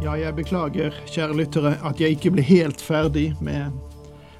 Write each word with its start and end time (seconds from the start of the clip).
Ja, 0.00 0.14
jeg 0.16 0.32
beklager, 0.32 0.94
kjære 1.12 1.34
lyttere, 1.36 1.74
at 1.84 1.98
jeg 2.00 2.14
ikke 2.14 2.30
ble 2.32 2.42
helt 2.48 2.80
ferdig 2.80 3.34
med 3.44 3.68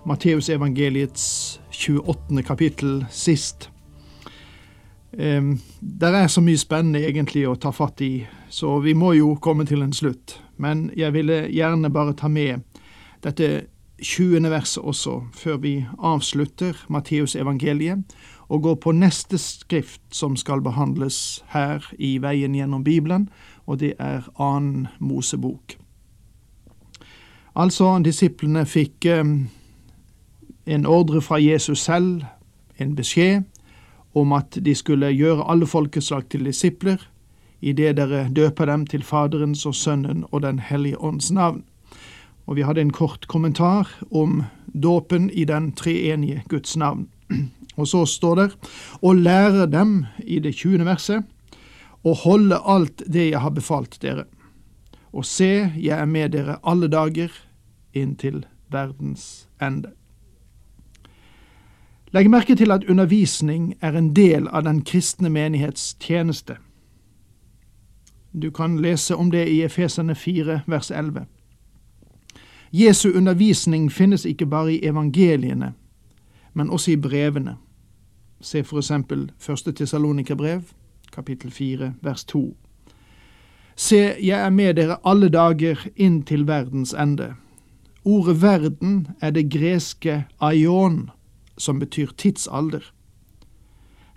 Matteusevangeliets 0.09 1.61
28. 1.69 2.41
kapittel 2.49 3.03
sist. 3.13 3.69
Um, 5.13 5.59
der 5.81 6.17
er 6.17 6.33
så 6.33 6.41
mye 6.41 6.57
spennende 6.57 7.03
egentlig 7.05 7.45
å 7.45 7.59
ta 7.61 7.75
fatt 7.77 8.01
i, 8.01 8.25
så 8.49 8.79
vi 8.81 8.95
må 8.97 9.13
jo 9.19 9.35
komme 9.37 9.69
til 9.69 9.85
en 9.85 9.93
slutt. 9.93 10.39
Men 10.57 10.89
jeg 10.97 11.13
ville 11.13 11.43
gjerne 11.53 11.93
bare 11.93 12.17
ta 12.17 12.33
med 12.33 12.65
dette 13.21 13.67
20. 14.01 14.49
verset 14.49 14.81
også, 14.81 15.19
før 15.37 15.61
vi 15.61 15.75
avslutter 15.99 16.87
Matteusevangeliet 16.89 18.17
og 18.51 18.63
går 18.63 18.75
på 18.83 18.93
neste 18.93 19.39
skrift 19.39 20.03
som 20.11 20.35
skal 20.37 20.61
behandles 20.61 21.45
her 21.55 21.87
i 21.99 22.17
Veien 22.19 22.55
gjennom 22.55 22.83
Bibelen, 22.85 23.29
og 23.67 23.79
det 23.79 23.95
er 23.99 24.27
annen 24.43 24.89
Mosebok. 24.99 25.77
Altså, 27.55 27.93
disiplene 28.03 28.65
fikk 28.67 29.07
eh, 29.07 29.25
en 30.67 30.87
ordre 30.87 31.23
fra 31.23 31.39
Jesus 31.39 31.87
selv, 31.87 32.25
en 32.79 32.97
beskjed, 32.99 33.47
om 34.15 34.33
at 34.33 34.59
de 34.65 34.75
skulle 34.75 35.13
gjøre 35.15 35.47
alle 35.47 35.67
folkeslag 35.67 36.27
til 36.31 36.45
disipler, 36.45 36.99
idet 37.61 37.97
dere 37.97 38.27
døper 38.35 38.67
dem 38.67 38.87
til 38.87 39.03
Faderens 39.07 39.67
og 39.67 39.75
Sønnen 39.75 40.25
og 40.33 40.43
Den 40.43 40.59
hellige 40.59 40.99
ånds 40.99 41.31
navn. 41.31 41.63
Og 42.47 42.57
vi 42.57 42.63
hadde 42.67 42.81
en 42.81 42.91
kort 42.91 43.29
kommentar 43.29 43.93
om 44.11 44.43
dåpen 44.75 45.31
i 45.31 45.45
den 45.45 45.73
treenige 45.73 46.43
Guds 46.49 46.77
navn. 46.77 47.07
Og 47.77 47.89
så 47.89 48.05
står 48.07 48.35
det, 48.35 48.49
og 49.03 49.17
lære 49.17 49.67
dem, 49.71 50.07
i 50.19 50.39
det 50.39 50.55
20. 50.55 50.85
verset, 50.85 51.25
å 52.05 52.15
holde 52.15 52.59
alt 52.65 53.03
det 53.07 53.31
jeg 53.31 53.41
har 53.41 53.55
befalt 53.55 53.99
dere. 54.03 54.25
Og 55.13 55.25
se, 55.25 55.71
jeg 55.77 55.99
er 55.99 56.07
med 56.07 56.33
dere 56.35 56.59
alle 56.63 56.89
dager 56.89 57.31
inntil 57.95 58.45
verdens 58.71 59.49
ende. 59.63 59.93
Legg 62.11 62.31
merke 62.31 62.57
til 62.59 62.71
at 62.75 62.85
undervisning 62.91 63.75
er 63.81 63.95
en 63.95 64.15
del 64.17 64.49
av 64.49 64.65
den 64.67 64.83
kristne 64.83 65.31
menighets 65.31 65.95
tjeneste. 66.01 66.57
Du 68.33 68.51
kan 68.51 68.79
lese 68.83 69.17
om 69.17 69.31
det 69.31 69.47
i 69.49 69.63
Efesene 69.63 70.15
4, 70.15 70.61
vers 70.67 70.91
11. 70.91 71.27
Jesu 72.73 73.11
undervisning 73.15 73.93
finnes 73.93 74.25
ikke 74.25 74.47
bare 74.47 74.75
i 74.75 74.87
evangeliene, 74.87 75.73
men 76.55 76.71
også 76.71 76.91
i 76.91 76.97
brevene. 76.97 77.57
Se 78.41 78.65
for 78.65 78.79
eksempel 78.79 79.31
første 79.39 79.73
Tessalonikerbrev, 79.73 80.63
kapittel 81.13 81.51
4, 81.51 81.95
vers 82.03 82.25
2. 82.25 82.57
Se, 83.77 83.97
jeg 84.23 84.41
er 84.41 84.51
med 84.51 84.75
dere 84.75 84.97
alle 85.05 85.29
dager 85.29 85.87
inn 85.97 86.23
til 86.23 86.47
verdens 86.49 86.93
ende. 86.93 87.35
Ordet 88.05 88.43
verden 88.43 89.09
er 89.21 89.31
det 89.31 89.51
greske 89.53 90.25
aion, 90.41 91.11
som 91.59 91.79
betyr 91.79 92.13
tidsalder. 92.17 92.93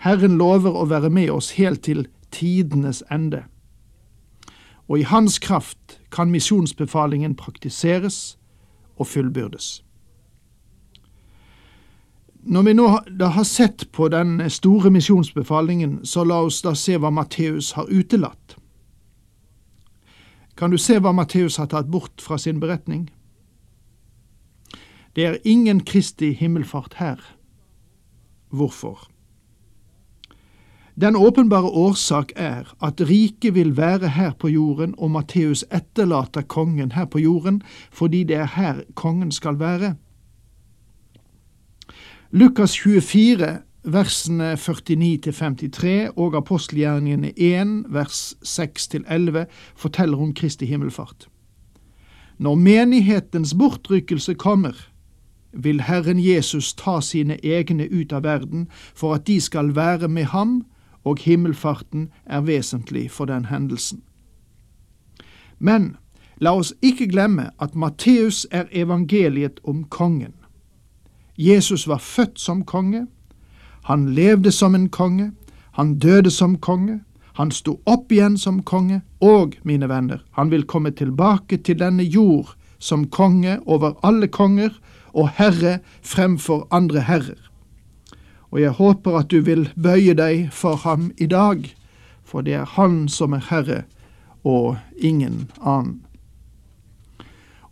Herren 0.04 0.38
lover 0.38 0.76
å 0.76 0.86
være 0.86 1.10
med 1.10 1.30
oss 1.32 1.54
helt 1.60 1.84
til 1.84 2.08
tidenes 2.32 3.04
ende. 3.12 3.44
Og 4.88 5.00
i 5.00 5.08
Hans 5.08 5.40
kraft 5.40 6.00
kan 6.12 6.32
misjonsbefalingen 6.32 7.36
praktiseres 7.36 8.38
og 8.96 9.08
fullbyrdes. 9.08 9.84
Når 12.54 12.62
vi 12.62 12.74
nå 12.78 12.88
da 13.18 13.32
har 13.34 13.46
sett 13.50 13.88
på 13.92 14.12
den 14.14 14.38
store 14.52 14.92
misjonsbefalingen, 14.94 16.04
så 16.06 16.22
la 16.28 16.44
oss 16.46 16.60
da 16.62 16.76
se 16.78 17.00
hva 17.02 17.10
Matteus 17.10 17.72
har 17.74 17.90
utelatt. 17.90 18.58
Kan 20.54 20.70
du 20.70 20.78
se 20.78 21.00
hva 21.02 21.16
Matteus 21.18 21.58
har 21.58 21.72
tatt 21.72 21.90
bort 21.90 22.22
fra 22.22 22.38
sin 22.38 22.60
beretning? 22.62 23.08
Det 25.18 25.26
er 25.26 25.40
ingen 25.50 25.82
Kristi 25.82 26.30
himmelfart 26.38 27.00
her. 27.00 27.18
Hvorfor? 28.54 29.08
Den 30.94 31.18
åpenbare 31.18 31.74
årsak 31.74 32.36
er 32.38 32.70
at 32.86 33.02
riket 33.02 33.56
vil 33.56 33.74
være 33.78 34.14
her 34.14 34.38
på 34.38 34.54
jorden, 34.54 34.94
og 34.98 35.12
Matteus 35.12 35.66
etterlater 35.74 36.46
kongen 36.46 36.94
her 36.94 37.10
på 37.10 37.24
jorden 37.24 37.64
fordi 37.90 38.24
det 38.30 38.44
er 38.46 38.52
her 38.60 38.86
kongen 38.94 39.32
skal 39.32 39.58
være. 39.58 39.96
Lukas 42.36 42.74
24, 42.80 43.60
versene 43.84 44.56
49-53 44.58 46.16
og 46.18 46.34
apostelgjerningene 46.36 47.30
1, 47.38 47.74
vers 47.94 48.34
6-11 48.42 49.44
forteller 49.78 50.18
om 50.18 50.32
Kristi 50.34 50.66
himmelfart. 50.66 51.28
Når 52.38 52.56
menighetens 52.56 53.54
bortrykkelse 53.54 54.34
kommer, 54.34 54.74
vil 55.52 55.82
Herren 55.82 56.18
Jesus 56.20 56.74
ta 56.74 57.02
sine 57.06 57.38
egne 57.46 57.86
ut 57.94 58.14
av 58.14 58.26
verden 58.26 58.66
for 58.96 59.14
at 59.14 59.28
de 59.28 59.38
skal 59.42 59.76
være 59.76 60.08
med 60.08 60.34
ham, 60.34 60.66
og 61.04 61.22
himmelfarten 61.22 62.10
er 62.26 62.42
vesentlig 62.42 63.12
for 63.12 63.30
den 63.30 63.46
hendelsen. 63.46 64.02
Men 65.60 65.98
la 66.42 66.58
oss 66.58 66.74
ikke 66.82 67.12
glemme 67.14 67.52
at 67.62 67.76
Matteus 67.76 68.48
er 68.52 68.66
evangeliet 68.72 69.60
om 69.64 69.84
kongen. 69.84 70.34
Jesus 71.38 71.88
var 71.88 71.98
født 71.98 72.40
som 72.40 72.64
konge, 72.66 73.08
han 73.84 74.14
levde 74.16 74.52
som 74.52 74.76
en 74.76 74.90
konge, 74.90 75.32
han 75.72 76.00
døde 76.00 76.32
som 76.32 76.58
konge, 76.58 77.02
han 77.34 77.52
sto 77.52 77.80
opp 77.90 78.12
igjen 78.12 78.38
som 78.38 78.62
konge, 78.64 79.02
og, 79.22 79.56
mine 79.64 79.90
venner, 79.90 80.22
han 80.32 80.52
vil 80.52 80.68
komme 80.70 80.92
tilbake 80.92 81.58
til 81.58 81.80
denne 81.80 82.04
jord 82.04 82.54
som 82.80 83.08
konge 83.10 83.58
over 83.66 83.98
alle 84.04 84.28
konger 84.28 84.76
og 85.14 85.30
herre 85.40 85.80
fremfor 86.02 86.68
andre 86.72 87.02
herrer. 87.08 87.40
Og 88.54 88.62
jeg 88.62 88.78
håper 88.78 89.18
at 89.18 89.32
du 89.32 89.42
vil 89.42 89.70
bøye 89.74 90.14
deg 90.14 90.50
for 90.54 90.78
ham 90.86 91.12
i 91.18 91.26
dag, 91.26 91.66
for 92.24 92.46
det 92.46 92.54
er 92.54 92.70
han 92.78 93.08
som 93.10 93.34
er 93.34 93.48
herre, 93.50 93.84
og 94.44 94.78
ingen 94.98 95.50
annen. 95.62 96.04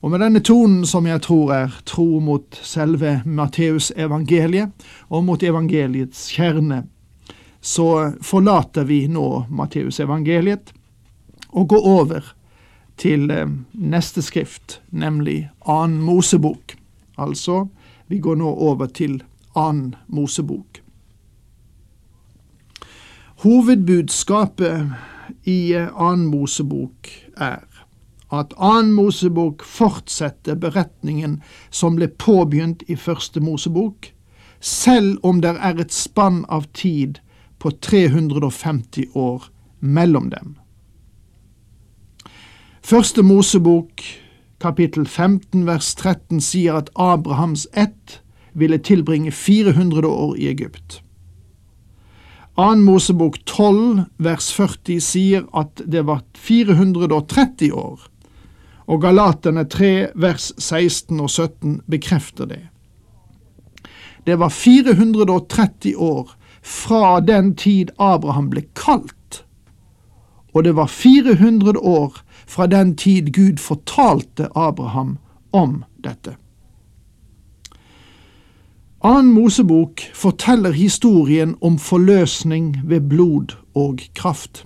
Og 0.02 0.10
med 0.10 0.24
denne 0.24 0.42
tonen 0.42 0.86
som 0.90 1.06
jeg 1.06 1.22
tror 1.22 1.52
er 1.54 1.74
tro 1.86 2.20
mot 2.24 2.58
selve 2.66 3.20
Matteusevangeliet, 3.26 4.72
og 5.14 5.26
mot 5.28 5.44
evangeliets 5.44 6.32
kjerne, 6.34 6.84
så 7.62 8.18
forlater 8.26 8.88
vi 8.90 9.06
nå 9.08 9.46
Matteusevangeliet 9.54 10.74
og 11.52 11.68
går 11.70 11.86
over 11.86 12.32
til 13.02 13.30
eh, 13.32 13.50
neste 13.74 14.22
skrift, 14.26 14.80
nemlig 14.90 15.50
annen 15.70 16.02
Mosebok. 16.02 16.76
Altså, 17.22 17.68
vi 18.10 18.18
går 18.18 18.40
nå 18.42 18.50
over 18.50 18.90
til 18.90 19.22
annen 19.56 19.96
Mosebok. 20.08 20.82
Hovedbudskapet 23.46 24.90
i 25.50 25.74
eh, 25.74 25.90
annen 25.94 26.28
Mosebok 26.30 27.10
er 27.38 27.66
at 28.32 28.54
annen 28.58 28.94
Mosebok 28.96 29.64
fortsetter 29.64 30.56
beretningen 30.56 31.42
som 31.70 31.98
ble 32.00 32.08
påbegynt 32.08 32.84
i 32.88 32.96
første 32.96 33.44
Mosebok, 33.44 34.14
selv 34.60 35.20
om 35.28 35.42
det 35.44 35.56
er 35.60 35.82
et 35.82 35.94
spann 35.94 36.46
av 36.50 36.70
tid 36.78 37.20
på 37.60 37.72
350 37.72 39.12
år 39.14 39.50
mellom 39.80 40.30
dem. 40.32 40.56
Første 42.82 43.24
Mosebok 43.24 44.02
kapittel 44.62 45.08
15 45.08 45.66
vers 45.66 45.96
13 45.96 46.42
sier 46.42 46.78
at 46.78 46.90
Abrahams 46.96 47.68
ett 47.74 48.22
ville 48.54 48.78
tilbringe 48.78 49.32
400 49.32 50.08
år 50.08 50.36
i 50.38 50.48
Egypt. 50.52 51.02
Annen 52.60 52.84
Mosebok 52.86 53.40
12 53.46 54.04
vers 54.18 54.52
40 54.54 55.00
sier 55.02 55.46
at 55.58 55.82
det 55.86 56.04
var 56.06 56.22
430 56.38 57.72
år, 57.74 58.00
og 58.92 59.00
Galaterne 59.02 59.64
3 59.72 60.12
vers 60.20 60.52
16 60.60 61.20
og 61.20 61.30
17 61.30 61.82
bekrefter 61.88 62.50
det. 62.50 62.60
Det 64.28 64.36
var 64.40 64.50
430 64.50 65.96
år 65.98 66.34
fra 66.62 67.20
den 67.20 67.56
tid 67.56 67.94
Abraham 67.98 68.50
ble 68.52 68.66
kalt, 68.76 69.46
og 70.54 70.68
det 70.68 70.76
var 70.76 70.92
400 70.92 71.80
år 71.80 72.20
fra 72.48 72.68
den 72.68 72.96
tid 73.00 73.32
Gud 73.34 73.58
fortalte 73.64 74.50
Abraham 74.56 75.18
om 75.52 75.84
dette. 76.04 76.36
Annen 79.02 79.32
Mosebok 79.34 80.04
forteller 80.14 80.76
historien 80.76 81.56
om 81.62 81.80
forløsning 81.80 82.76
ved 82.84 83.08
blod 83.10 83.56
og 83.74 84.04
kraft. 84.14 84.66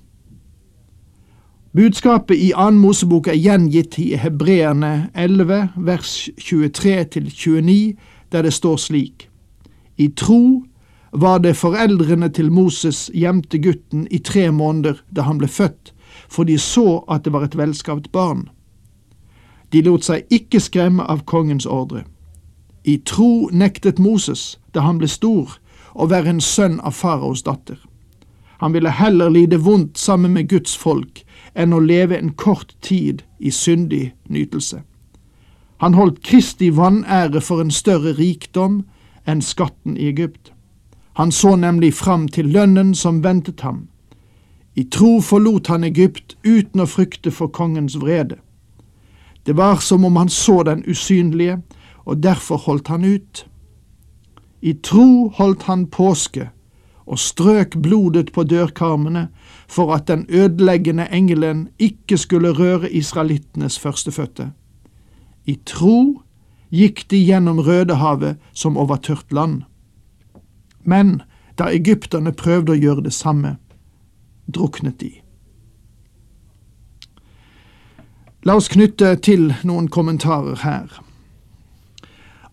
Budskapet 1.75 2.37
i 2.37 2.53
Annen 2.55 2.79
Mosebok 2.79 3.27
er 3.27 3.35
gjengitt 3.35 3.97
i 3.99 4.13
Hebreerne 4.15 5.09
11, 5.11 5.73
vers 5.75 6.29
23-29, 6.39 7.97
der 8.31 8.45
det 8.47 8.53
står 8.53 8.77
slik. 8.79 9.25
I 9.97 10.07
tro 10.07 10.63
var 11.11 11.41
det 11.43 11.57
foreldrene 11.59 12.29
til 12.31 12.47
Moses 12.51 13.09
gjemte 13.13 13.59
gutten 13.59 14.05
i 14.07 14.21
tre 14.23 14.51
måneder 14.55 15.01
da 15.11 15.25
han 15.27 15.41
ble 15.41 15.49
født, 15.51 15.91
for 16.31 16.47
de 16.47 16.55
så 16.55 17.03
at 17.11 17.25
det 17.25 17.33
var 17.35 17.43
et 17.43 17.57
velskapt 17.59 18.07
barn. 18.11 18.45
De 19.75 19.81
lot 19.83 20.07
seg 20.07 20.23
ikke 20.31 20.61
skremme 20.63 21.03
av 21.03 21.25
kongens 21.27 21.67
ordre. 21.67 22.05
I 22.87 23.01
tro 23.03 23.49
nektet 23.51 23.99
Moses, 23.99 24.55
da 24.71 24.87
han 24.87 25.03
ble 25.03 25.11
stor, 25.11 25.59
å 25.91 26.07
være 26.07 26.37
en 26.37 26.41
sønn 26.41 26.79
av 26.79 26.95
faraos 26.95 27.43
datter. 27.43 27.83
Han 28.65 28.73
ville 28.73 28.89
heller 28.89 29.29
lide 29.29 29.57
vondt 29.57 29.97
sammen 29.97 30.33
med 30.33 30.49
Guds 30.49 30.77
folk 30.77 31.19
enn 31.53 31.73
å 31.73 31.79
leve 31.85 32.17
en 32.17 32.31
kort 32.33 32.71
tid 32.81 33.19
i 33.37 33.51
syndig 33.53 34.15
nytelse. 34.25 34.79
Han 35.85 35.93
holdt 35.93 36.23
Kristi 36.25 36.71
vanære 36.73 37.43
for 37.45 37.61
en 37.61 37.69
større 37.69 38.15
rikdom 38.17 38.79
enn 39.29 39.43
skatten 39.45 39.99
i 40.01 40.07
Egypt. 40.09 40.49
Han 41.21 41.29
så 41.31 41.53
nemlig 41.61 41.91
fram 41.93 42.25
til 42.25 42.49
lønnen 42.55 42.95
som 42.97 43.21
ventet 43.21 43.61
ham. 43.61 43.83
I 44.73 44.87
tro 44.89 45.19
forlot 45.21 45.69
han 45.69 45.85
Egypt 45.85 46.33
uten 46.41 46.81
å 46.81 46.89
frykte 46.89 47.29
for 47.29 47.53
kongens 47.53 47.99
vrede. 48.01 48.39
Det 49.45 49.53
var 49.61 49.77
som 49.77 50.09
om 50.09 50.17
han 50.17 50.33
så 50.33 50.63
den 50.65 50.81
usynlige, 50.89 51.61
og 52.01 52.25
derfor 52.25 52.65
holdt 52.65 52.89
han 52.89 53.05
ut. 53.05 53.45
I 54.61 54.73
tro 54.73 55.29
holdt 55.37 55.69
han 55.69 55.85
påske 55.85 56.49
og 57.05 57.19
strøk 57.19 57.77
blodet 57.81 58.31
på 58.33 58.43
dørkarmene 58.43 59.27
for 59.67 59.93
at 59.93 60.07
den 60.07 60.25
ødeleggende 60.29 61.07
engelen 61.11 61.67
ikke 61.79 62.17
skulle 62.17 62.51
røre 62.51 62.91
israelittenes 62.91 63.79
førstefødte. 63.79 64.51
I 65.45 65.59
tro 65.65 66.21
gikk 66.73 67.05
de 67.11 67.21
gjennom 67.21 67.59
Rødehavet 67.59 68.37
som 68.53 68.77
over 68.77 68.95
tørt 68.95 69.31
land. 69.31 69.61
Men 70.83 71.21
da 71.57 71.69
egypterne 71.71 72.33
prøvde 72.33 72.73
å 72.73 72.79
gjøre 72.79 73.05
det 73.05 73.13
samme, 73.13 73.55
druknet 74.49 74.99
de. 75.01 75.11
La 78.45 78.57
oss 78.57 78.69
knytte 78.69 79.15
til 79.25 79.53
noen 79.65 79.87
kommentarer 79.89 80.59
her. 80.61 80.89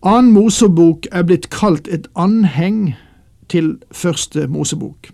Annen 0.01 0.33
Mosebok 0.33 1.05
er 1.11 1.25
blitt 1.27 1.51
kalt 1.53 1.87
et 1.87 2.07
anheng 2.19 2.95
til 3.53 3.75
første 3.93 4.47
Mosebok. 4.49 5.11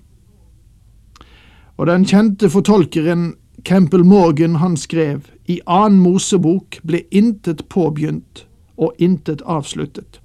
Og 1.80 1.88
den 1.88 2.06
kjente 2.08 2.50
fortolkeren 2.52 3.34
Campbell 3.68 4.06
Morgan 4.06 4.56
han 4.56 4.78
skrev 4.78 5.28
i 5.48 5.60
annen 5.68 6.00
Mosebok 6.00 6.80
ble 6.88 7.04
intet 7.12 7.66
påbegynt 7.72 8.46
og 8.80 8.96
intet 9.00 9.44
avsluttet. 9.46 10.22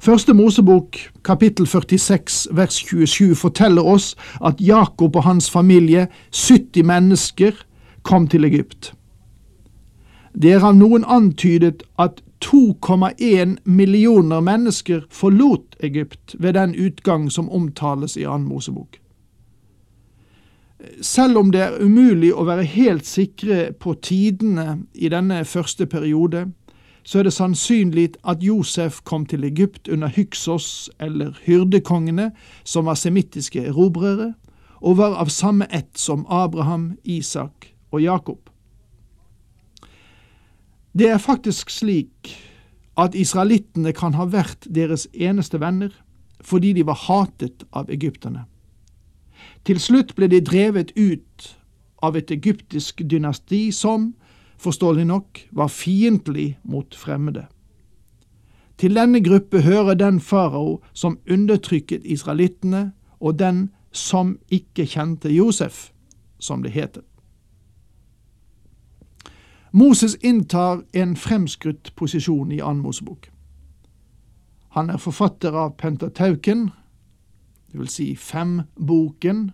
Første 0.00 0.34
Mosebok 0.36 0.96
kapittel 1.24 1.66
46 1.66 2.56
vers 2.56 2.76
27 2.84 3.34
forteller 3.34 3.82
oss 3.82 4.14
at 4.44 4.60
Jakob 4.60 5.16
og 5.16 5.24
hans 5.24 5.50
familie, 5.50 6.06
70 6.32 6.84
mennesker, 6.84 7.52
kom 8.02 8.28
til 8.28 8.44
Egypt. 8.44 8.92
Det 10.42 10.52
er 10.52 10.64
av 10.64 10.76
noen 10.76 11.04
antydet 11.08 11.82
at 11.98 12.20
2,1 12.44 13.56
millioner 13.64 14.40
mennesker 14.40 15.06
forlot 15.10 15.76
Egypt 15.80 16.34
ved 16.38 16.52
den 16.52 16.74
utgang 16.74 17.30
som 17.32 17.50
omtales 17.50 18.16
i 18.16 18.24
annen 18.24 18.48
Mosebok. 18.48 19.00
Selv 21.00 21.38
om 21.38 21.50
det 21.52 21.60
er 21.60 21.80
umulig 21.80 22.34
å 22.34 22.44
være 22.44 22.66
helt 22.68 23.06
sikre 23.08 23.72
på 23.80 23.94
tidene 24.02 24.82
i 24.94 25.08
denne 25.08 25.44
første 25.44 25.86
periode, 25.86 26.46
så 27.06 27.18
er 27.18 27.28
det 27.28 27.32
sannsynlig 27.32 28.08
at 28.26 28.42
Josef 28.42 29.00
kom 29.04 29.26
til 29.26 29.44
Egypt 29.44 29.88
under 29.88 30.08
Hyksos 30.08 30.90
eller 31.00 31.38
hyrdekongene, 31.46 32.32
som 32.64 32.86
var 32.86 32.98
semittiske 32.98 33.62
erobrere, 33.70 34.34
og 34.80 34.98
var 34.98 35.16
av 35.16 35.30
samme 35.32 35.66
ett 35.70 35.94
som 35.98 36.26
Abraham, 36.28 36.96
Isak 37.04 37.72
og 37.90 38.02
Jakob. 38.02 38.50
Det 40.96 41.08
er 41.08 41.18
faktisk 41.18 41.70
slik 41.70 42.30
at 42.96 43.14
israelittene 43.14 43.92
kan 43.92 44.14
ha 44.16 44.24
vært 44.32 44.64
deres 44.72 45.04
eneste 45.12 45.60
venner 45.60 45.92
fordi 46.40 46.72
de 46.72 46.84
var 46.88 46.96
hatet 47.04 47.66
av 47.76 47.90
egypterne. 47.92 48.46
Til 49.68 49.80
slutt 49.82 50.14
ble 50.16 50.28
de 50.32 50.40
drevet 50.40 50.94
ut 50.96 51.48
av 52.04 52.16
et 52.16 52.30
egyptisk 52.32 53.02
dynasti 53.04 53.68
som, 53.76 54.14
forståelig 54.56 55.04
nok, 55.10 55.40
var 55.52 55.68
fiendtlig 55.72 56.54
mot 56.64 56.94
fremmede. 56.96 57.44
Til 58.80 58.96
denne 58.96 59.20
gruppe 59.24 59.64
hører 59.64 59.98
den 60.00 60.20
farao 60.20 60.78
som 60.92 61.18
undertrykket 61.28 62.04
israelittene, 62.04 62.92
og 63.20 63.38
den 63.38 63.70
som 63.92 64.36
ikke 64.52 64.86
kjente 64.86 65.32
Josef, 65.32 65.90
som 66.38 66.62
det 66.62 66.72
heter. 66.72 67.02
Moses 69.76 70.14
inntar 70.14 70.84
en 70.92 71.16
fremskrutt 71.16 71.96
posisjon 71.96 72.52
i 72.52 72.60
annen 72.60 72.82
Mosebok. 72.82 73.30
Han 74.72 74.90
er 74.90 74.96
forfatter 74.96 75.52
av 75.52 75.74
Pentatauken, 75.76 76.70
vil 77.76 77.88
si 77.92 78.14
femboken, 78.16 79.50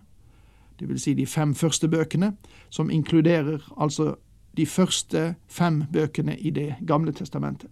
det 0.79 0.87
vil 0.87 0.99
si 0.99 1.13
de 1.13 1.25
fem 1.27 1.51
første 1.55 1.89
bøkene, 1.91 2.37
som 2.69 2.91
inkluderer 2.91 3.67
altså 3.75 4.13
de 4.57 4.65
første 4.65 5.35
fem 5.47 5.83
bøkene 5.91 6.37
i 6.39 6.49
Det 6.49 6.75
gamle 6.87 7.11
testamentet. 7.11 7.69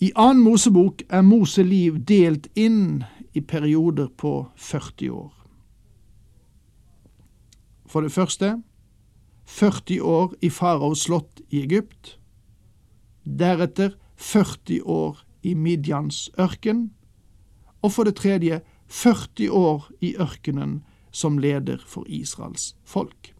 I 0.00 0.10
annen 0.16 0.42
Mosebok 0.42 1.02
er 1.08 1.22
Mose 1.22 1.62
liv 1.62 2.02
delt 2.04 2.48
inn 2.56 3.04
i 3.32 3.40
perioder 3.40 4.08
på 4.08 4.48
40 4.56 5.10
år. 5.10 5.32
For 7.86 8.00
det 8.00 8.12
første 8.12 8.56
40 9.44 10.00
år 10.00 10.34
i 10.40 10.50
faraos 10.50 11.06
slott 11.06 11.42
i 11.50 11.62
Egypt, 11.62 12.16
deretter 13.24 13.96
40 14.16 14.82
år 14.82 15.22
i 15.42 15.54
Midjans 15.54 16.30
ørken, 16.38 16.90
og 17.82 17.92
for 17.92 18.06
det 18.06 18.16
tredje 18.22 18.60
40 18.86 19.50
år 19.50 19.90
i 20.00 20.14
ørkenen 20.20 20.82
som 21.10 21.38
leder 21.38 21.82
for 21.86 22.06
Israels 22.08 22.74
folk. 22.84 23.34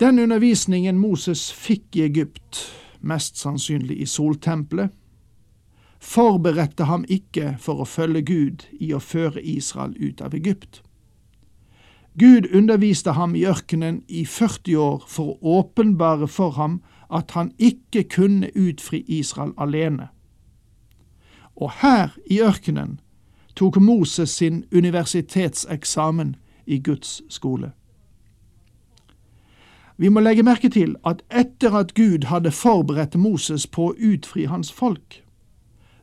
Den 0.00 0.18
undervisningen 0.18 0.98
Moses 0.98 1.52
fikk 1.52 1.96
i 1.96 2.06
Egypt, 2.08 2.58
mest 3.00 3.38
sannsynlig 3.38 4.00
i 4.02 4.06
soltempelet, 4.06 4.90
forberedte 6.02 6.88
ham 6.88 7.04
ikke 7.06 7.52
for 7.62 7.82
å 7.82 7.86
følge 7.86 8.24
Gud 8.26 8.64
i 8.82 8.90
å 8.90 8.98
føre 8.98 9.42
Israel 9.42 9.94
ut 10.00 10.22
av 10.24 10.34
Egypt. 10.34 10.80
Gud 12.18 12.54
underviste 12.54 13.12
ham 13.12 13.34
i 13.34 13.44
ørkenen 13.48 14.02
i 14.08 14.24
40 14.24 14.76
år 14.76 15.04
for 15.08 15.32
å 15.32 15.58
åpenbare 15.60 16.28
for 16.28 16.50
ham 16.58 16.82
at 17.12 17.30
han 17.30 17.52
ikke 17.58 18.04
kunne 18.04 18.50
utfri 18.56 19.04
Israel 19.08 19.52
alene. 19.56 20.08
Og 21.56 21.70
her 21.80 22.16
i 22.26 22.40
ørkenen 22.40 23.00
tok 23.56 23.76
Moses 23.80 24.30
sin 24.30 24.64
universitetseksamen 24.72 26.36
i 26.66 26.78
Guds 26.78 27.22
skole. 27.28 27.72
Vi 29.96 30.08
må 30.08 30.20
legge 30.20 30.42
merke 30.42 30.68
til 30.72 30.96
at 31.06 31.22
etter 31.30 31.76
at 31.78 31.94
Gud 31.94 32.24
hadde 32.28 32.50
forberedt 32.50 33.16
Moses 33.16 33.66
på 33.66 33.90
å 33.90 33.96
utfri 33.96 34.48
hans 34.50 34.72
folk, 34.72 35.20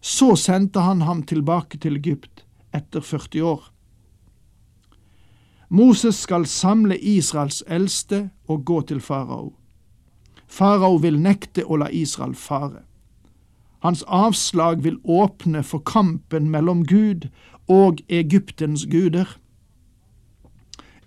så 0.01 0.36
sendte 0.36 0.80
han 0.80 1.01
ham 1.01 1.24
tilbake 1.24 1.78
til 1.78 1.98
Egypt 1.98 2.46
etter 2.74 3.01
40 3.01 3.44
år. 3.44 3.66
Moses 5.70 6.16
skal 6.16 6.46
samle 6.46 6.98
Israels 6.98 7.64
eldste 7.68 8.30
og 8.48 8.66
gå 8.66 8.82
til 8.82 9.02
farao. 9.02 9.54
Farao 10.48 10.98
vil 10.98 11.20
nekte 11.22 11.62
å 11.66 11.78
la 11.78 11.92
Israel 11.94 12.34
fare. 12.36 12.82
Hans 13.86 14.02
avslag 14.08 14.82
vil 14.84 14.98
åpne 15.06 15.62
for 15.64 15.80
kampen 15.86 16.50
mellom 16.50 16.82
Gud 16.90 17.30
og 17.70 18.02
Egyptens 18.10 18.88
guder. 18.90 19.38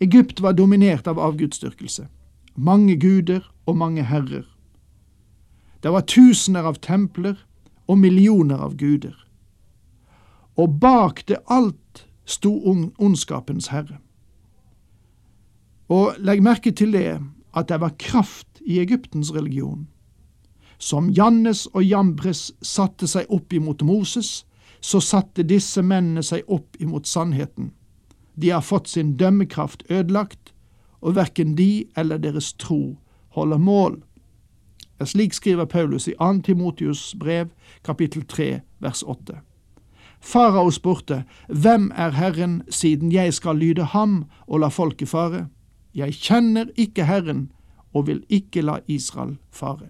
Egypt 0.01 0.41
var 0.43 0.55
dominert 0.55 1.11
av 1.11 1.19
avgudsdyrkelse. 1.19 2.07
Mange 2.55 2.97
guder 2.97 3.43
og 3.67 3.77
mange 3.77 4.07
herrer. 4.07 4.47
Det 5.83 5.91
var 5.91 6.07
tusener 6.07 6.63
av 6.63 6.79
templer 6.79 7.35
og 7.91 7.99
millioner 7.99 8.63
av 8.63 8.79
guder. 8.79 9.19
Og 10.57 10.79
bak 10.79 11.27
det 11.27 11.43
alt 11.51 12.07
sto 12.25 12.55
ondskapens 12.99 13.73
herre. 13.75 13.99
Og 15.93 16.17
legg 16.25 16.41
merke 16.45 16.73
til 16.73 16.95
det 16.97 17.21
at 17.53 17.69
det 17.69 17.81
var 17.83 17.99
kraft 18.01 18.63
i 18.65 18.79
Egyptens 18.81 19.33
religion. 19.35 19.87
Som 20.79 21.11
Jannes 21.11 21.67
og 21.75 21.85
Jambres 21.85 22.51
satte 22.65 23.07
seg 23.07 23.29
opp 23.31 23.53
imot 23.53 23.85
Moses, 23.87 24.43
så 24.81 24.99
satte 25.05 25.45
disse 25.47 25.83
mennene 25.83 26.25
seg 26.27 26.49
opp 26.51 26.79
imot 26.81 27.07
sannheten. 27.07 27.71
De 28.35 28.51
har 28.51 28.65
fått 28.65 28.89
sin 28.89 29.17
dømmekraft 29.21 29.85
ødelagt, 29.91 30.55
og 31.03 31.17
verken 31.19 31.55
de 31.59 31.85
eller 31.99 32.19
deres 32.19 32.53
tro 32.59 32.97
holder 33.37 33.59
mål. 33.59 34.01
Slik 35.05 35.35
skriver 35.35 35.67
Paulus 35.67 36.09
i 36.09 36.15
2. 36.19 36.43
Timotius 36.47 37.15
brev, 37.19 37.51
kapittel 37.85 38.23
3, 38.23 38.61
vers 38.79 39.03
8. 39.03 39.41
Farao 40.21 40.71
spurte, 40.71 41.25
Hvem 41.49 41.91
er 41.95 42.11
Herren, 42.11 42.63
siden 42.71 43.13
jeg 43.13 43.35
skal 43.35 43.59
lyde 43.59 43.85
ham 43.85 44.25
og 44.47 44.63
la 44.63 44.69
folket 44.69 45.09
fare? 45.09 45.49
Jeg 45.95 46.15
kjenner 46.15 46.71
ikke 46.77 47.05
Herren 47.05 47.51
og 47.93 48.07
vil 48.07 48.25
ikke 48.29 48.63
la 48.63 48.79
Israel 48.89 49.37
fare. 49.51 49.89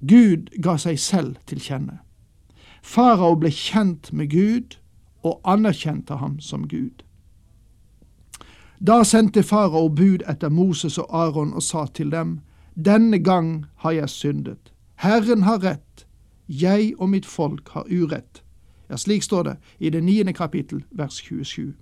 Gud 0.00 0.50
ga 0.62 0.76
seg 0.76 0.98
selv 1.00 1.36
til 1.46 1.60
kjenne. 1.62 2.00
Farao 2.82 3.34
ble 3.34 3.50
kjent 3.50 4.12
med 4.12 4.30
Gud 4.30 4.76
og 5.22 5.40
anerkjente 5.44 6.18
ham 6.20 6.40
som 6.40 6.68
Gud. 6.68 7.02
Da 8.78 9.00
sendte 9.04 9.42
farao 9.42 9.88
bud 9.88 10.22
etter 10.28 10.52
Moses 10.52 10.98
og 10.98 11.08
Aron 11.10 11.54
og 11.54 11.62
sa 11.62 11.86
til 11.86 12.10
dem, 12.12 12.40
Denne 12.76 13.18
gang 13.18 13.64
har 13.76 13.90
jeg 13.90 14.10
syndet. 14.10 14.72
Herren 14.96 15.42
har 15.42 15.64
rett, 15.64 16.06
jeg 16.48 16.92
og 16.98 17.08
mitt 17.08 17.26
folk 17.26 17.68
har 17.68 17.86
urett. 17.88 18.42
Ja, 18.90 18.96
slik 18.96 19.22
står 19.22 19.42
det 19.42 19.56
i 19.78 19.90
det 19.90 20.04
niende 20.04 20.32
kapittel, 20.32 20.84
vers 20.90 21.14
27. 21.14 21.74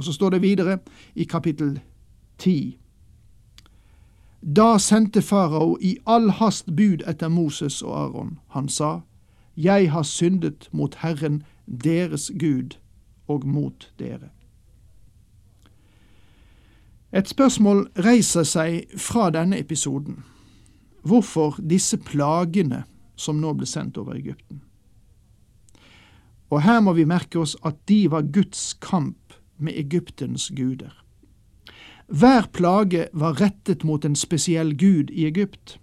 Og 0.00 0.04
så 0.04 0.12
står 0.12 0.30
det 0.30 0.42
videre 0.42 0.78
i 1.14 1.24
kapittel 1.24 1.80
10. 2.38 2.78
Da 4.56 4.78
sendte 4.78 5.20
farao 5.22 5.76
i 5.80 5.98
all 6.06 6.30
hast 6.30 6.70
bud 6.76 7.04
etter 7.04 7.28
Moses 7.28 7.82
og 7.82 7.98
Aron. 7.98 8.38
Han 8.48 8.68
sa, 8.68 9.00
Jeg 9.56 9.92
har 9.92 10.02
syndet 10.02 10.68
mot 10.72 10.94
Herren 10.94 11.42
deres 11.84 12.30
Gud 12.40 12.78
og 13.28 13.46
mot 13.46 13.92
dere. 13.98 14.32
Et 17.12 17.28
spørsmål 17.28 17.90
reiser 17.98 18.42
seg 18.42 18.88
fra 18.96 19.28
denne 19.30 19.60
episoden. 19.60 20.24
Hvorfor 21.02 21.60
disse 21.70 21.98
plagene 21.98 22.84
som 23.16 23.36
nå 23.36 23.52
ble 23.52 23.66
sendt 23.66 23.98
over 23.98 24.16
Egypten? 24.16 24.62
Og 26.50 26.62
her 26.62 26.80
må 26.80 26.92
vi 26.92 27.04
merke 27.04 27.38
oss 27.38 27.56
at 27.64 27.76
de 27.88 28.06
var 28.10 28.32
Guds 28.32 28.72
kamp 28.80 29.19
med 29.60 29.78
Egyptens 29.78 30.50
guder. 30.56 31.04
Hver 32.10 32.48
plage 32.52 33.06
var 33.12 33.40
rettet 33.40 33.84
mot 33.84 34.04
en 34.04 34.16
spesiell 34.16 34.74
gud 34.74 35.10
i 35.10 35.26
Egypt. 35.26 35.78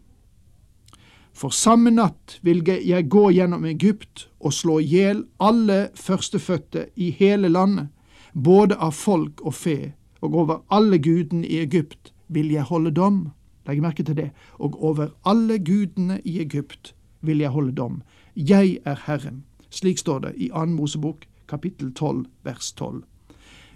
For 1.34 1.53
samme 1.53 1.91
natt 1.93 2.39
vil 2.41 2.63
jeg 2.65 3.10
gå 3.13 3.29
gjennom 3.31 3.65
Egypt 3.69 4.27
og 4.39 4.53
slå 4.53 4.79
i 4.81 4.89
hjel 4.89 5.24
alle 5.39 5.89
førstefødte 5.96 6.88
i 6.96 7.12
hele 7.12 7.48
landet, 7.48 7.88
både 8.34 8.75
av 8.75 8.91
folk 8.91 9.41
og 9.46 9.53
fe, 9.53 9.93
og 10.22 10.36
over 10.36 10.63
alle 10.74 10.98
gudene 10.98 11.46
i 11.48 11.62
Egypt 11.62 12.12
vil 12.27 12.51
jeg 12.51 12.67
holde 12.67 12.91
dom. 12.91 13.29
Legg 13.67 13.81
merke 13.81 14.03
til 14.03 14.17
det. 14.17 14.31
Og 14.60 14.75
over 14.84 15.13
alle 15.25 15.60
gudene 15.60 16.19
i 16.25 16.39
Egypt 16.41 16.96
vil 17.22 17.39
jeg 17.39 17.53
holde 17.53 17.75
dom. 17.75 18.01
Jeg 18.36 18.79
er 18.86 19.00
Herren. 19.05 19.43
Slik 19.69 19.98
står 19.98 20.19
det 20.19 20.34
i 20.38 20.50
2. 20.50 20.65
Mosebok 20.65 21.25
kapittel 21.48 21.93
12 21.93 22.25
vers 22.43 22.72
12. 22.74 23.03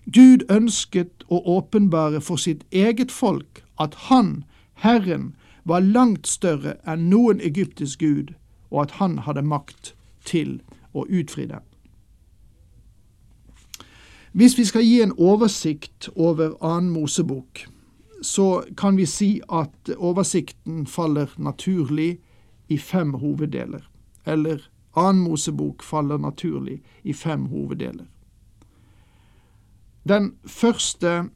Gud 0.05 0.43
ønsket 0.49 1.23
å 1.29 1.41
åpenbare 1.57 2.21
for 2.21 2.41
sitt 2.41 2.63
eget 2.71 3.11
folk 3.11 3.63
at 3.79 3.95
han, 4.09 4.43
Herren, 4.73 5.35
var 5.63 5.79
langt 5.79 6.27
større 6.27 6.75
enn 6.89 7.09
noen 7.09 7.41
egyptisk 7.41 7.99
gud, 7.99 8.33
og 8.71 8.87
at 8.87 8.95
han 8.97 9.19
hadde 9.27 9.45
makt 9.45 9.93
til 10.25 10.59
å 10.93 11.05
utfri 11.05 11.45
dem. 11.45 11.61
Hvis 14.31 14.57
vi 14.57 14.65
skal 14.65 14.85
gi 14.87 15.01
en 15.03 15.13
oversikt 15.19 16.09
over 16.15 16.55
annen 16.63 16.89
Mosebok, 16.95 17.65
så 18.21 18.63
kan 18.77 18.97
vi 18.97 19.05
si 19.05 19.41
at 19.49 19.91
oversikten 19.97 20.85
faller 20.87 21.33
naturlig 21.37 22.21
i 22.69 22.77
fem 22.77 23.13
hoveddeler. 23.13 23.83
Eller 24.25 24.69
annen 24.95 25.23
Mosebok 25.23 25.83
faller 25.83 26.17
naturlig 26.17 26.81
i 27.03 27.13
fem 27.13 27.45
hoveddeler. 27.51 28.05
Den 30.07 30.33
første 30.45 31.29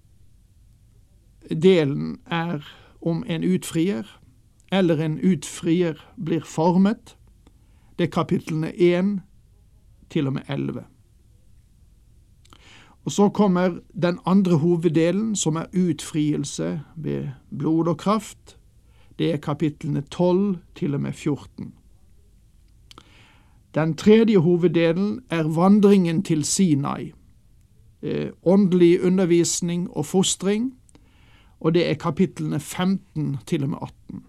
delen 1.50 2.19
er 2.25 2.60
om 3.01 3.24
en 3.27 3.43
utfrier, 3.43 4.03
eller 4.72 4.98
en 4.98 5.19
utfrier 5.19 6.01
blir 6.25 6.41
formet. 6.41 7.17
Det 7.98 8.07
er 8.07 8.12
kapitlene 8.12 8.74
1 8.74 9.22
til 10.10 10.27
og 10.27 10.34
med 10.34 10.41
11. 10.50 10.84
Og 13.05 13.12
Så 13.12 13.29
kommer 13.29 13.79
den 14.01 14.19
andre 14.25 14.57
hoveddelen, 14.57 15.36
som 15.36 15.55
er 15.55 15.65
utfrielse 15.74 16.81
ved 16.95 17.29
blod 17.57 17.88
og 17.88 17.98
kraft. 17.98 18.57
Det 19.19 19.34
er 19.34 19.38
kapitlene 19.38 20.01
12 20.01 20.57
til 20.75 20.93
og 20.93 21.01
med 21.01 21.13
14. 21.13 21.74
Den 23.75 23.95
tredje 23.95 24.38
hoveddelen 24.38 25.22
er 25.29 25.43
vandringen 25.43 26.24
til 26.24 26.43
Sinai 26.43 27.12
åndelig 28.43 29.01
undervisning 29.01 29.88
og 29.91 30.05
fostring, 30.05 30.74
og 31.59 31.74
det 31.74 31.89
er 31.89 32.00
kapitlene 32.00 32.59
15 32.59 33.38
til 33.47 33.63
og 33.63 33.69
med 33.69 33.77
18. 33.81 34.24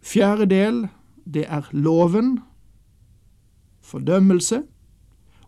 Fjerde 0.00 0.46
del, 0.46 0.86
det 1.24 1.44
er 1.48 1.68
loven, 1.72 2.38
fordømmelse, 3.80 4.62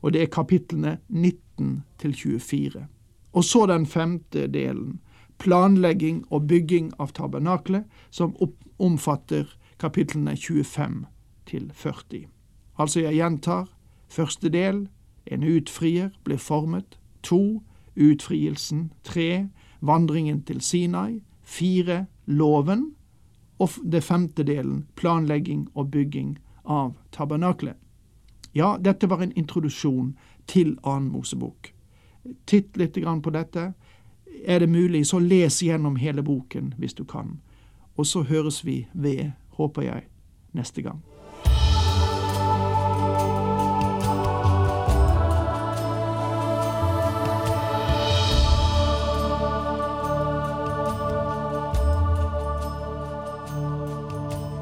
og 0.03 0.13
det 0.13 0.23
er 0.23 0.33
kapitlene 0.33 0.99
19 1.09 1.83
til 1.99 2.15
24. 2.15 2.87
Og 3.33 3.45
så 3.45 3.67
den 3.67 3.87
femte 3.87 4.47
delen, 4.47 5.01
planlegging 5.39 6.25
og 6.31 6.47
bygging 6.49 6.93
av 7.01 7.15
tabernaklet, 7.17 7.85
som 8.11 8.37
omfatter 8.79 9.49
kapitlene 9.81 10.37
25 10.37 11.07
til 11.47 11.71
40. 11.75 12.27
Altså, 12.79 13.01
jeg 13.01 13.15
gjentar, 13.15 13.69
første 14.09 14.49
del, 14.49 14.89
en 15.27 15.43
utfrier 15.43 16.11
ble 16.25 16.39
formet. 16.39 16.99
To. 17.23 17.63
Utfrielsen. 17.97 18.93
Tre. 19.05 19.49
Vandringen 19.81 20.43
til 20.43 20.61
Sinai. 20.61 21.21
Fire. 21.43 22.07
Loven. 22.27 22.95
Og 23.59 23.71
det 23.93 24.05
femte 24.05 24.43
delen 24.43 24.87
planlegging 24.97 25.69
og 25.75 25.91
bygging 25.91 26.39
av 26.65 26.95
tabernaklet. 27.13 27.77
Ja, 28.53 28.77
dette 28.81 29.11
var 29.11 29.23
en 29.23 29.33
introduksjon 29.37 30.17
til 30.47 30.79
annen 30.83 31.11
Mosebok. 31.13 31.73
Titt 32.47 32.77
litt 32.77 32.97
på 33.23 33.31
dette. 33.31 33.73
Er 34.47 34.59
det 34.59 34.69
mulig, 34.69 35.07
så 35.07 35.19
les 35.19 35.63
gjennom 35.63 35.97
hele 35.97 36.23
boken 36.23 36.75
hvis 36.79 36.95
du 36.95 37.05
kan. 37.05 37.41
Og 37.97 38.07
så 38.07 38.23
høres 38.23 38.65
vi 38.65 38.87
ved, 38.93 39.31
håper 39.49 39.83
jeg, 39.83 40.03
neste 40.53 40.83
gang. 40.83 41.03